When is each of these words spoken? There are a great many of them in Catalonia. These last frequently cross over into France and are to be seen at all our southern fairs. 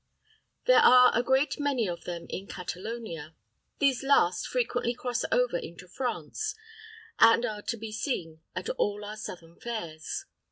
There 0.65 0.79
are 0.79 1.11
a 1.13 1.21
great 1.21 1.59
many 1.59 1.87
of 1.87 2.05
them 2.05 2.25
in 2.27 2.47
Catalonia. 2.47 3.35
These 3.77 4.01
last 4.01 4.47
frequently 4.47 4.95
cross 4.95 5.25
over 5.31 5.59
into 5.59 5.87
France 5.87 6.55
and 7.19 7.45
are 7.45 7.61
to 7.61 7.77
be 7.77 7.91
seen 7.91 8.41
at 8.55 8.67
all 8.67 9.05
our 9.05 9.15
southern 9.15 9.59
fairs. 9.59 10.25